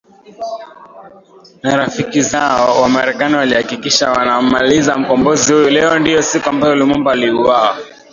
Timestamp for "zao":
2.21-2.81